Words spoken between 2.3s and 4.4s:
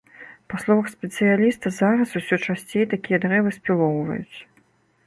часцей такія дрэвы спілоўваюць.